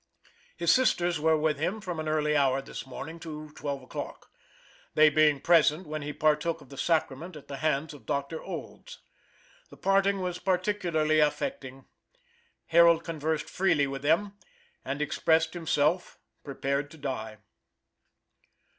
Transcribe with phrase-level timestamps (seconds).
[0.57, 4.31] His sisters were with him from an early hour this morning to twelve o'clock;
[4.95, 8.41] they being present when he partook of the sacrament at the hands of Dr.
[8.41, 8.97] Olds.
[9.69, 11.85] The parting was particularly affecting.
[12.65, 14.39] Harold conversed freely with them,
[14.83, 17.37] and expressed himself prepared to die.